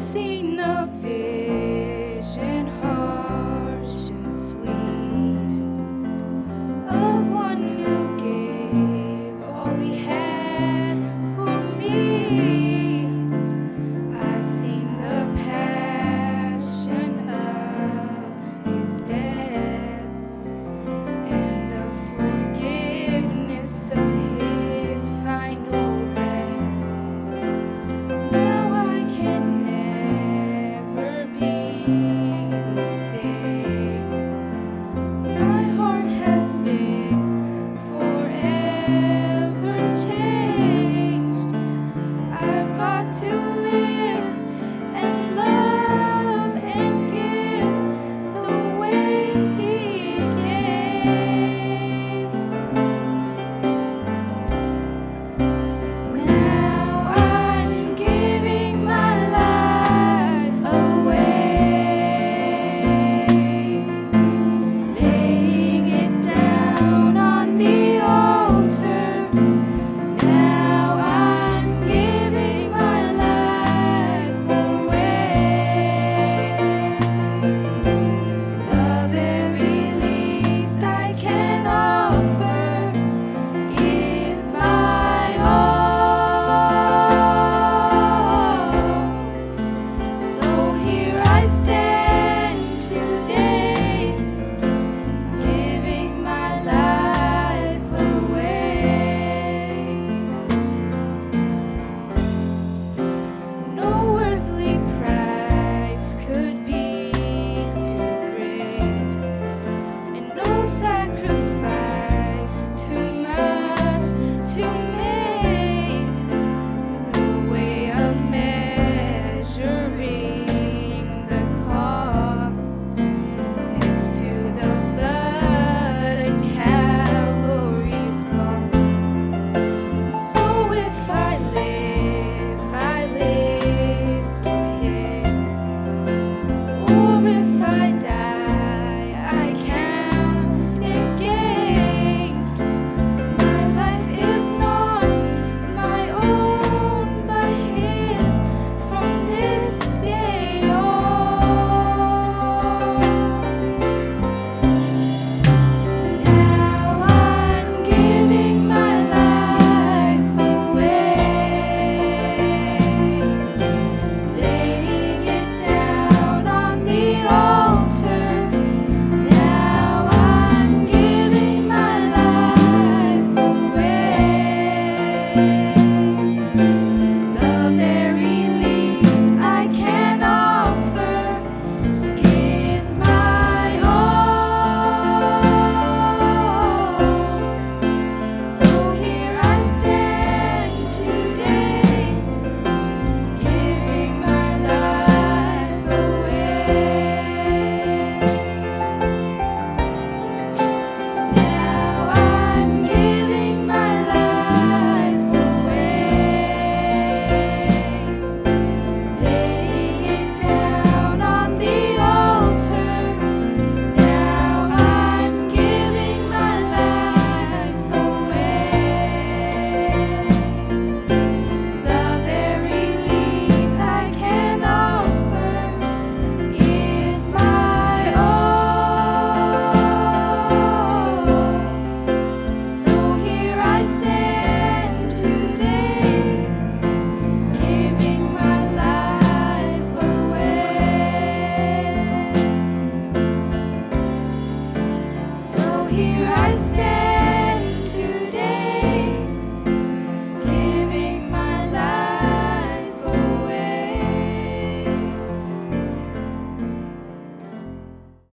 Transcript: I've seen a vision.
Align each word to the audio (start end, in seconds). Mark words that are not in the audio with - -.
I've 0.00 0.06
seen 0.06 0.58
a 0.58 0.88
vision. 1.02 2.99